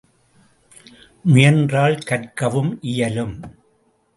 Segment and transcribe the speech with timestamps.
[1.25, 3.35] முயன்றால் கற்கவும் இயலும்.